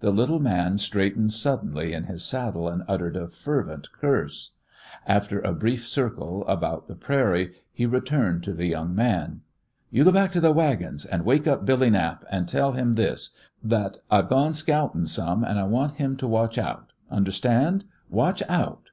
[0.00, 4.52] The little man straightened suddenly in his saddle and uttered a fervent curse.
[5.06, 9.42] After a brief circle about the prairie, he returned to the young man.
[9.90, 13.34] "You go back to th' wagons, and wake up Billy Knapp, and tell him this
[13.62, 16.94] that I've gone scoutin' some, and I want him to watch out.
[17.10, 17.84] Understand?
[18.10, 18.88] _Watch out!